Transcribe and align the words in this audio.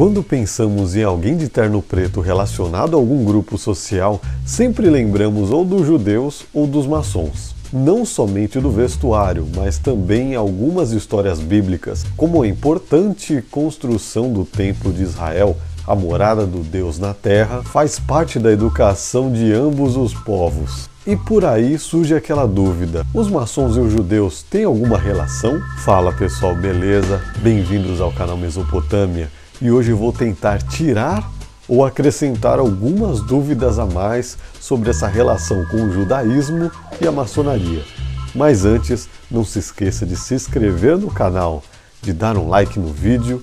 Quando 0.00 0.22
pensamos 0.22 0.96
em 0.96 1.02
alguém 1.02 1.36
de 1.36 1.46
terno 1.46 1.82
preto 1.82 2.22
relacionado 2.22 2.94
a 2.94 2.98
algum 2.98 3.22
grupo 3.22 3.58
social, 3.58 4.18
sempre 4.46 4.88
lembramos 4.88 5.50
ou 5.50 5.62
dos 5.62 5.86
judeus 5.86 6.46
ou 6.54 6.66
dos 6.66 6.86
maçons. 6.86 7.54
Não 7.70 8.06
somente 8.06 8.58
do 8.58 8.70
vestuário, 8.70 9.46
mas 9.54 9.76
também 9.76 10.34
algumas 10.34 10.92
histórias 10.92 11.38
bíblicas, 11.38 12.06
como 12.16 12.42
a 12.42 12.48
importante 12.48 13.44
construção 13.50 14.32
do 14.32 14.46
Templo 14.46 14.90
de 14.90 15.02
Israel, 15.02 15.54
a 15.86 15.94
morada 15.94 16.46
do 16.46 16.60
Deus 16.60 16.98
na 16.98 17.12
terra, 17.12 17.62
faz 17.62 18.00
parte 18.00 18.38
da 18.38 18.50
educação 18.50 19.30
de 19.30 19.52
ambos 19.52 19.98
os 19.98 20.14
povos. 20.14 20.88
E 21.06 21.14
por 21.14 21.44
aí 21.44 21.78
surge 21.78 22.14
aquela 22.14 22.46
dúvida: 22.46 23.06
os 23.12 23.28
maçons 23.28 23.76
e 23.76 23.80
os 23.80 23.92
judeus 23.92 24.42
têm 24.42 24.64
alguma 24.64 24.96
relação? 24.96 25.60
Fala 25.84 26.10
pessoal, 26.10 26.54
beleza? 26.56 27.22
Bem-vindos 27.42 28.00
ao 28.00 28.10
canal 28.10 28.38
Mesopotâmia 28.38 29.28
e 29.60 29.70
hoje 29.70 29.92
vou 29.92 30.12
tentar 30.12 30.62
tirar 30.62 31.30
ou 31.68 31.84
acrescentar 31.84 32.58
algumas 32.58 33.20
dúvidas 33.20 33.78
a 33.78 33.86
mais 33.86 34.36
sobre 34.60 34.90
essa 34.90 35.06
relação 35.06 35.64
com 35.66 35.84
o 35.84 35.92
judaísmo 35.92 36.70
e 37.00 37.06
a 37.06 37.12
maçonaria. 37.12 37.84
Mas 38.34 38.64
antes, 38.64 39.08
não 39.30 39.44
se 39.44 39.58
esqueça 39.58 40.04
de 40.04 40.16
se 40.16 40.34
inscrever 40.34 40.98
no 40.98 41.10
canal, 41.10 41.62
de 42.02 42.12
dar 42.12 42.36
um 42.36 42.48
like 42.48 42.78
no 42.78 42.92
vídeo 42.92 43.42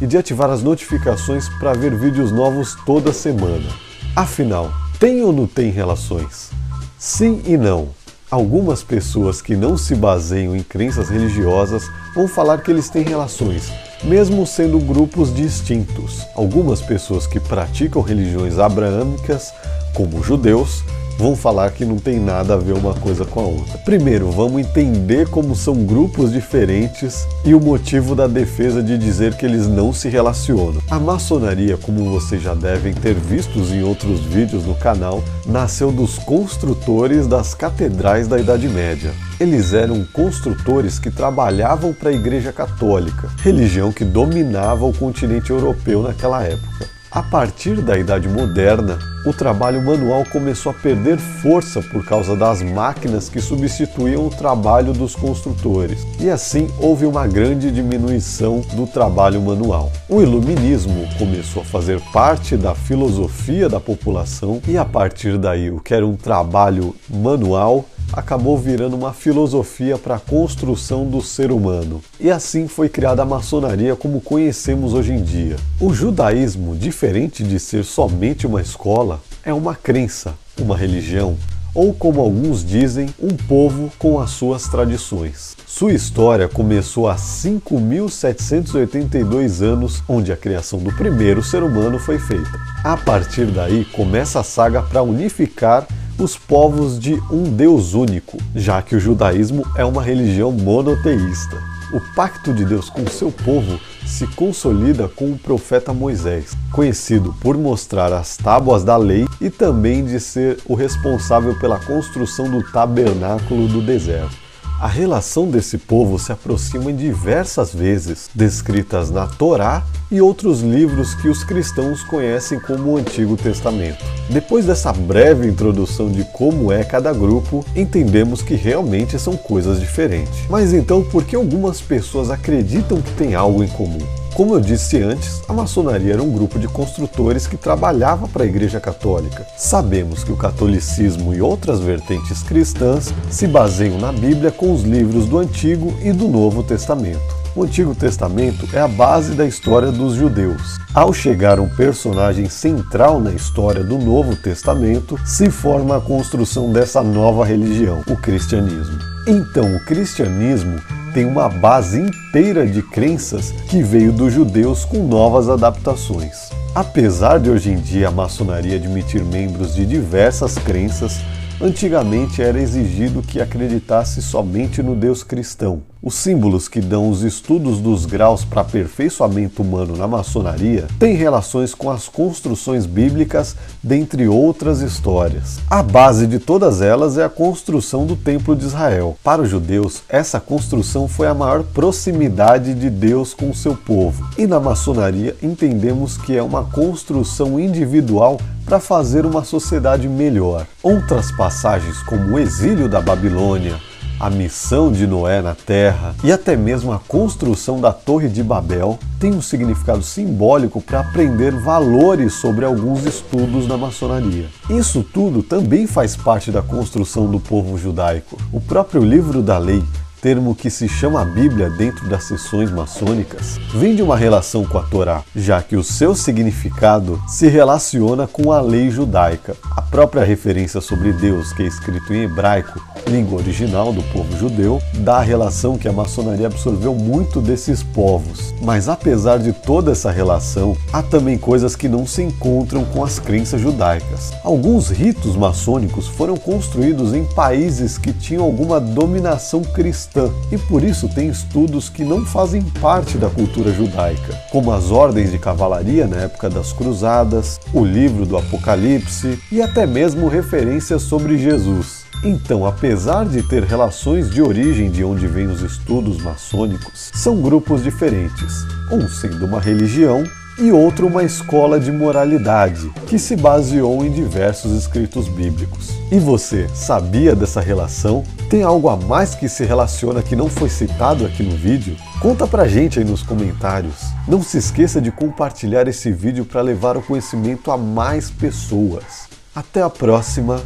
e 0.00 0.06
de 0.06 0.16
ativar 0.16 0.50
as 0.50 0.62
notificações 0.62 1.48
para 1.58 1.72
ver 1.72 1.96
vídeos 1.96 2.30
novos 2.30 2.76
toda 2.84 3.12
semana. 3.12 3.68
Afinal, 4.14 4.70
tem 4.98 5.22
ou 5.22 5.32
não 5.32 5.46
tem 5.46 5.70
relações? 5.70 6.50
Sim 6.98 7.42
e 7.44 7.56
não. 7.56 7.88
Algumas 8.30 8.82
pessoas 8.82 9.40
que 9.42 9.54
não 9.54 9.76
se 9.76 9.94
baseiam 9.94 10.56
em 10.56 10.62
crenças 10.62 11.08
religiosas 11.08 11.88
vão 12.14 12.26
falar 12.26 12.58
que 12.62 12.70
eles 12.70 12.88
têm 12.88 13.04
relações, 13.04 13.72
mesmo 14.02 14.46
sendo 14.46 14.78
grupos 14.78 15.34
distintos. 15.34 16.26
Algumas 16.34 16.80
pessoas 16.80 17.26
que 17.26 17.38
praticam 17.38 18.02
religiões 18.02 18.58
abraâmicas, 18.58 19.52
como 19.94 20.22
judeus, 20.22 20.82
vão 21.18 21.36
falar 21.36 21.70
que 21.70 21.84
não 21.84 21.96
tem 21.96 22.18
nada 22.18 22.54
a 22.54 22.56
ver 22.56 22.72
uma 22.72 22.94
coisa 22.94 23.24
com 23.24 23.40
a 23.40 23.44
outra. 23.44 23.78
Primeiro, 23.78 24.30
vamos 24.30 24.60
entender 24.60 25.28
como 25.28 25.54
são 25.54 25.84
grupos 25.84 26.32
diferentes 26.32 27.26
e 27.44 27.54
o 27.54 27.60
motivo 27.60 28.14
da 28.14 28.26
defesa 28.26 28.82
de 28.82 28.98
dizer 28.98 29.36
que 29.36 29.46
eles 29.46 29.66
não 29.66 29.92
se 29.92 30.08
relacionam. 30.08 30.80
A 30.90 30.98
maçonaria, 30.98 31.76
como 31.76 32.10
vocês 32.10 32.42
já 32.42 32.54
devem 32.54 32.92
ter 32.92 33.14
visto 33.14 33.58
em 33.58 33.82
outros 33.82 34.20
vídeos 34.20 34.64
no 34.64 34.74
canal, 34.74 35.22
nasceu 35.46 35.92
dos 35.92 36.18
construtores 36.18 37.26
das 37.26 37.54
catedrais 37.54 38.28
da 38.28 38.38
Idade 38.38 38.68
Média. 38.68 39.12
Eles 39.38 39.72
eram 39.72 40.04
construtores 40.12 40.98
que 40.98 41.10
trabalhavam 41.10 41.92
para 41.92 42.10
a 42.10 42.12
Igreja 42.12 42.52
Católica, 42.52 43.28
religião 43.42 43.92
que 43.92 44.04
dominava 44.04 44.84
o 44.84 44.92
continente 44.92 45.50
europeu 45.50 46.02
naquela 46.02 46.42
época. 46.42 46.93
A 47.14 47.22
partir 47.22 47.80
da 47.80 47.96
Idade 47.96 48.28
Moderna, 48.28 48.98
o 49.24 49.32
trabalho 49.32 49.80
manual 49.80 50.24
começou 50.24 50.72
a 50.72 50.74
perder 50.74 51.16
força 51.16 51.80
por 51.80 52.04
causa 52.04 52.34
das 52.34 52.60
máquinas 52.60 53.28
que 53.28 53.40
substituíam 53.40 54.26
o 54.26 54.30
trabalho 54.30 54.92
dos 54.92 55.14
construtores, 55.14 56.04
e 56.18 56.28
assim 56.28 56.68
houve 56.76 57.06
uma 57.06 57.28
grande 57.28 57.70
diminuição 57.70 58.62
do 58.72 58.84
trabalho 58.84 59.40
manual. 59.40 59.92
O 60.08 60.20
iluminismo 60.20 61.08
começou 61.16 61.62
a 61.62 61.64
fazer 61.64 62.00
parte 62.12 62.56
da 62.56 62.74
filosofia 62.74 63.68
da 63.68 63.78
população, 63.78 64.60
e 64.66 64.76
a 64.76 64.84
partir 64.84 65.38
daí, 65.38 65.70
o 65.70 65.78
que 65.78 65.94
era 65.94 66.04
um 66.04 66.16
trabalho 66.16 66.96
manual 67.08 67.84
acabou 68.14 68.56
virando 68.56 68.94
uma 68.94 69.12
filosofia 69.12 69.98
para 69.98 70.14
a 70.14 70.20
construção 70.20 71.04
do 71.04 71.20
ser 71.20 71.50
humano. 71.50 72.00
E 72.20 72.30
assim 72.30 72.68
foi 72.68 72.88
criada 72.88 73.22
a 73.22 73.26
maçonaria 73.26 73.96
como 73.96 74.20
conhecemos 74.20 74.94
hoje 74.94 75.12
em 75.12 75.22
dia. 75.22 75.56
O 75.80 75.92
judaísmo, 75.92 76.76
diferente 76.76 77.42
de 77.42 77.58
ser 77.58 77.84
somente 77.84 78.46
uma 78.46 78.62
escola, 78.62 79.20
é 79.44 79.52
uma 79.52 79.74
crença, 79.74 80.34
uma 80.58 80.76
religião, 80.76 81.36
ou 81.74 81.92
como 81.92 82.20
alguns 82.20 82.64
dizem, 82.64 83.12
um 83.20 83.36
povo 83.36 83.92
com 83.98 84.20
as 84.20 84.30
suas 84.30 84.68
tradições. 84.68 85.56
Sua 85.66 85.92
história 85.92 86.46
começou 86.46 87.08
há 87.08 87.16
5.782 87.16 89.60
anos, 89.60 90.04
onde 90.08 90.32
a 90.32 90.36
criação 90.36 90.78
do 90.78 90.94
primeiro 90.94 91.42
ser 91.42 91.64
humano 91.64 91.98
foi 91.98 92.20
feita. 92.20 92.52
A 92.84 92.96
partir 92.96 93.46
daí 93.46 93.84
começa 93.86 94.38
a 94.38 94.44
saga 94.44 94.82
para 94.82 95.02
unificar 95.02 95.84
os 96.18 96.36
povos 96.36 96.98
de 96.98 97.14
um 97.30 97.44
Deus 97.44 97.94
único, 97.94 98.38
já 98.54 98.80
que 98.80 98.94
o 98.94 99.00
judaísmo 99.00 99.64
é 99.76 99.84
uma 99.84 100.02
religião 100.02 100.52
monoteísta. 100.52 101.60
O 101.92 102.00
pacto 102.14 102.52
de 102.52 102.64
Deus 102.64 102.88
com 102.88 103.06
seu 103.06 103.30
povo 103.30 103.78
se 104.06 104.26
consolida 104.28 105.08
com 105.08 105.32
o 105.32 105.38
profeta 105.38 105.92
Moisés, 105.92 106.56
conhecido 106.72 107.34
por 107.40 107.56
mostrar 107.56 108.12
as 108.12 108.36
tábuas 108.36 108.84
da 108.84 108.96
lei 108.96 109.26
e 109.40 109.50
também 109.50 110.04
de 110.04 110.20
ser 110.20 110.58
o 110.66 110.74
responsável 110.74 111.58
pela 111.58 111.78
construção 111.78 112.50
do 112.50 112.62
tabernáculo 112.62 113.66
do 113.68 113.82
deserto. 113.82 114.44
A 114.80 114.88
relação 114.88 115.48
desse 115.48 115.78
povo 115.78 116.18
se 116.18 116.32
aproxima 116.32 116.90
em 116.90 116.96
diversas 116.96 117.72
vezes, 117.72 118.28
descritas 118.34 119.08
na 119.08 119.26
Torá 119.26 119.84
e 120.10 120.20
outros 120.20 120.62
livros 120.62 121.14
que 121.14 121.28
os 121.28 121.44
cristãos 121.44 122.02
conhecem 122.02 122.58
como 122.58 122.90
o 122.90 122.96
Antigo 122.96 123.36
Testamento. 123.36 124.04
Depois 124.28 124.66
dessa 124.66 124.92
breve 124.92 125.48
introdução 125.48 126.10
de 126.10 126.24
como 126.32 126.72
é 126.72 126.82
cada 126.82 127.12
grupo, 127.12 127.64
entendemos 127.76 128.42
que 128.42 128.54
realmente 128.54 129.18
são 129.18 129.36
coisas 129.36 129.78
diferentes. 129.78 130.40
Mas 130.50 130.74
então, 130.74 131.04
por 131.04 131.24
que 131.24 131.36
algumas 131.36 131.80
pessoas 131.80 132.28
acreditam 132.28 133.00
que 133.00 133.12
tem 133.12 133.34
algo 133.34 133.62
em 133.62 133.68
comum? 133.68 134.23
Como 134.34 134.52
eu 134.52 134.60
disse 134.60 135.00
antes, 135.00 135.40
a 135.48 135.52
maçonaria 135.52 136.14
era 136.14 136.22
um 136.22 136.32
grupo 136.32 136.58
de 136.58 136.66
construtores 136.66 137.46
que 137.46 137.56
trabalhava 137.56 138.26
para 138.26 138.42
a 138.42 138.46
Igreja 138.46 138.80
Católica. 138.80 139.46
Sabemos 139.56 140.24
que 140.24 140.32
o 140.32 140.36
catolicismo 140.36 141.32
e 141.32 141.40
outras 141.40 141.78
vertentes 141.78 142.42
cristãs 142.42 143.14
se 143.30 143.46
baseiam 143.46 143.96
na 143.96 144.10
Bíblia 144.10 144.50
com 144.50 144.72
os 144.72 144.82
livros 144.82 145.26
do 145.26 145.38
Antigo 145.38 145.96
e 146.02 146.12
do 146.12 146.26
Novo 146.26 146.64
Testamento. 146.64 147.22
O 147.54 147.62
Antigo 147.62 147.94
Testamento 147.94 148.68
é 148.72 148.80
a 148.80 148.88
base 148.88 149.34
da 149.34 149.46
história 149.46 149.92
dos 149.92 150.14
judeus. 150.14 150.80
Ao 150.92 151.12
chegar 151.12 151.60
um 151.60 151.68
personagem 151.68 152.48
central 152.48 153.20
na 153.20 153.30
história 153.30 153.84
do 153.84 153.96
Novo 153.98 154.34
Testamento, 154.34 155.16
se 155.24 155.48
forma 155.48 155.96
a 155.96 156.00
construção 156.00 156.72
dessa 156.72 157.04
nova 157.04 157.44
religião, 157.44 158.02
o 158.08 158.16
cristianismo. 158.16 158.98
Então, 159.28 159.76
o 159.76 159.84
cristianismo 159.84 160.80
tem 161.14 161.24
uma 161.24 161.48
base 161.48 162.00
inteira 162.00 162.66
de 162.66 162.82
crenças 162.82 163.52
que 163.68 163.80
veio 163.80 164.12
dos 164.12 164.32
judeus 164.32 164.84
com 164.84 165.06
novas 165.06 165.48
adaptações. 165.48 166.50
Apesar 166.74 167.38
de 167.38 167.48
hoje 167.48 167.70
em 167.70 167.76
dia 167.76 168.08
a 168.08 168.10
maçonaria 168.10 168.74
admitir 168.74 169.24
membros 169.24 169.76
de 169.76 169.86
diversas 169.86 170.58
crenças, 170.58 171.20
antigamente 171.60 172.42
era 172.42 172.60
exigido 172.60 173.22
que 173.22 173.40
acreditasse 173.40 174.20
somente 174.20 174.82
no 174.82 174.94
Deus 174.94 175.22
cristão. 175.22 175.82
Os 176.06 176.16
símbolos 176.16 176.68
que 176.68 176.82
dão 176.82 177.08
os 177.08 177.22
estudos 177.22 177.80
dos 177.80 178.04
graus 178.04 178.44
para 178.44 178.60
aperfeiçoamento 178.60 179.62
humano 179.62 179.96
na 179.96 180.06
maçonaria 180.06 180.86
têm 180.98 181.16
relações 181.16 181.74
com 181.74 181.90
as 181.90 182.10
construções 182.10 182.84
bíblicas, 182.84 183.56
dentre 183.82 184.28
outras 184.28 184.82
histórias. 184.82 185.60
A 185.70 185.82
base 185.82 186.26
de 186.26 186.38
todas 186.38 186.82
elas 186.82 187.16
é 187.16 187.24
a 187.24 187.30
construção 187.30 188.04
do 188.04 188.16
Templo 188.16 188.54
de 188.54 188.66
Israel. 188.66 189.16
Para 189.24 189.40
os 189.40 189.48
judeus, 189.48 190.02
essa 190.06 190.38
construção 190.38 191.08
foi 191.08 191.26
a 191.26 191.32
maior 191.32 191.62
proximidade 191.62 192.74
de 192.74 192.90
Deus 192.90 193.32
com 193.32 193.48
o 193.48 193.54
seu 193.54 193.74
povo. 193.74 194.28
E 194.36 194.46
na 194.46 194.60
maçonaria 194.60 195.34
entendemos 195.42 196.18
que 196.18 196.36
é 196.36 196.42
uma 196.42 196.64
construção 196.64 197.58
individual 197.58 198.38
para 198.64 198.80
fazer 198.80 199.26
uma 199.26 199.44
sociedade 199.44 200.08
melhor. 200.08 200.66
Outras 200.82 201.30
passagens, 201.30 202.02
como 202.02 202.34
o 202.34 202.38
exílio 202.38 202.88
da 202.88 203.00
Babilônia, 203.00 203.78
a 204.18 204.30
missão 204.30 204.92
de 204.92 205.06
Noé 205.06 205.42
na 205.42 205.54
Terra 205.54 206.14
e 206.22 206.30
até 206.32 206.56
mesmo 206.56 206.92
a 206.92 206.98
construção 206.98 207.80
da 207.80 207.92
Torre 207.92 208.28
de 208.28 208.42
Babel 208.42 208.98
têm 209.18 209.34
um 209.34 209.42
significado 209.42 210.02
simbólico 210.02 210.80
para 210.80 211.00
aprender 211.00 211.52
valores 211.52 212.34
sobre 212.34 212.64
alguns 212.64 213.04
estudos 213.04 213.66
da 213.66 213.76
maçonaria. 213.76 214.46
Isso 214.70 215.02
tudo 215.02 215.42
também 215.42 215.86
faz 215.86 216.16
parte 216.16 216.50
da 216.50 216.62
construção 216.62 217.26
do 217.26 217.40
povo 217.40 217.76
judaico. 217.76 218.38
O 218.52 218.60
próprio 218.60 219.02
livro 219.02 219.42
da 219.42 219.58
lei 219.58 219.82
termo 220.24 220.54
que 220.54 220.70
se 220.70 220.88
chama 220.88 221.22
Bíblia 221.22 221.68
dentro 221.68 222.08
das 222.08 222.24
sessões 222.24 222.70
maçônicas, 222.70 223.60
vem 223.74 223.94
de 223.94 224.00
uma 224.00 224.16
relação 224.16 224.64
com 224.64 224.78
a 224.78 224.82
Torá, 224.82 225.22
já 225.36 225.60
que 225.60 225.76
o 225.76 225.84
seu 225.84 226.14
significado 226.14 227.22
se 227.28 227.46
relaciona 227.46 228.26
com 228.26 228.50
a 228.50 228.58
lei 228.58 228.90
judaica. 228.90 229.54
A 229.76 229.82
própria 229.82 230.24
referência 230.24 230.80
sobre 230.80 231.12
Deus, 231.12 231.52
que 231.52 231.62
é 231.62 231.66
escrito 231.66 232.14
em 232.14 232.22
hebraico, 232.22 232.80
língua 233.06 233.38
original 233.38 233.92
do 233.92 234.02
povo 234.04 234.34
judeu, 234.38 234.80
dá 234.94 235.18
a 235.18 235.22
relação 235.22 235.76
que 235.76 235.86
a 235.86 235.92
maçonaria 235.92 236.46
absorveu 236.46 236.94
muito 236.94 237.42
desses 237.42 237.82
povos. 237.82 238.54
Mas 238.62 238.88
apesar 238.88 239.38
de 239.38 239.52
toda 239.52 239.92
essa 239.92 240.10
relação, 240.10 240.74
há 240.90 241.02
também 241.02 241.36
coisas 241.36 241.76
que 241.76 241.86
não 241.86 242.06
se 242.06 242.22
encontram 242.22 242.82
com 242.82 243.04
as 243.04 243.18
crenças 243.18 243.60
judaicas. 243.60 244.32
Alguns 244.42 244.88
ritos 244.88 245.36
maçônicos 245.36 246.08
foram 246.08 246.38
construídos 246.38 247.12
em 247.12 247.26
países 247.26 247.98
que 247.98 248.10
tinham 248.10 248.42
alguma 248.42 248.80
dominação 248.80 249.62
cristã 249.62 250.13
cristã 250.14 250.32
e 250.52 250.56
por 250.56 250.82
isso 250.84 251.08
tem 251.08 251.28
estudos 251.28 251.88
que 251.88 252.04
não 252.04 252.24
fazem 252.24 252.62
parte 252.62 253.18
da 253.18 253.28
cultura 253.28 253.72
judaica, 253.72 254.34
como 254.50 254.72
as 254.72 254.90
ordens 254.90 255.32
de 255.32 255.38
cavalaria 255.38 256.06
na 256.06 256.16
época 256.18 256.48
das 256.48 256.72
cruzadas, 256.72 257.58
o 257.72 257.84
livro 257.84 258.24
do 258.24 258.36
Apocalipse 258.36 259.38
e 259.50 259.60
até 259.60 259.86
mesmo 259.86 260.28
referências 260.28 261.02
sobre 261.02 261.36
Jesus. 261.36 262.04
Então, 262.22 262.64
apesar 262.64 263.26
de 263.26 263.42
ter 263.42 263.64
relações 263.64 264.30
de 264.30 264.40
origem 264.40 264.90
de 264.90 265.04
onde 265.04 265.26
vêm 265.26 265.46
os 265.46 265.60
estudos 265.60 266.22
maçônicos, 266.22 267.10
são 267.12 267.42
grupos 267.42 267.82
diferentes, 267.82 268.64
um 268.90 269.06
sendo 269.08 269.44
uma 269.44 269.60
religião 269.60 270.24
e 270.58 270.70
outro 270.70 271.06
uma 271.06 271.24
escola 271.24 271.80
de 271.80 271.90
moralidade, 271.90 272.90
que 273.06 273.18
se 273.18 273.36
baseou 273.36 274.04
em 274.04 274.12
diversos 274.12 274.72
escritos 274.72 275.28
bíblicos. 275.28 275.90
E 276.10 276.18
você 276.18 276.68
sabia 276.74 277.34
dessa 277.34 277.60
relação? 277.60 278.22
Tem 278.48 278.62
algo 278.62 278.88
a 278.88 278.96
mais 278.96 279.34
que 279.34 279.48
se 279.48 279.64
relaciona 279.64 280.22
que 280.22 280.36
não 280.36 280.48
foi 280.48 280.68
citado 280.68 281.26
aqui 281.26 281.42
no 281.42 281.56
vídeo? 281.56 281.96
Conta 282.20 282.46
pra 282.46 282.68
gente 282.68 282.98
aí 282.98 283.04
nos 283.04 283.22
comentários. 283.22 283.96
Não 284.28 284.42
se 284.42 284.58
esqueça 284.58 285.00
de 285.00 285.10
compartilhar 285.10 285.88
esse 285.88 286.12
vídeo 286.12 286.44
para 286.44 286.60
levar 286.60 286.96
o 286.96 287.02
conhecimento 287.02 287.70
a 287.70 287.76
mais 287.76 288.30
pessoas. 288.30 289.28
Até 289.54 289.82
a 289.82 289.90
próxima. 289.90 290.60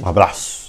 Um 0.00 0.08
abraço. 0.08 0.59